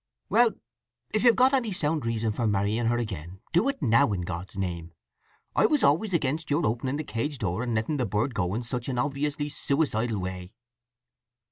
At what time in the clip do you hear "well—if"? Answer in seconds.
0.29-1.23